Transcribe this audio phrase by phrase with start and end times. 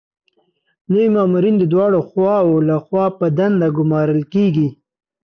[0.91, 4.67] نوي مامورین د دواړو خواوو لخوا په دنده ګمارل کیږي.